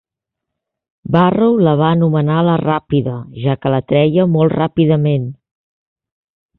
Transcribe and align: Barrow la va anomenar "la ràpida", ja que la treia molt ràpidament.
Barrow 1.15 1.59
la 1.67 1.75
va 1.83 1.91
anomenar 1.99 2.39
"la 2.49 2.57
ràpida", 2.63 3.15
ja 3.45 3.59
que 3.63 3.77
la 3.77 3.85
treia 3.95 4.29
molt 4.35 4.59
ràpidament. 4.63 5.33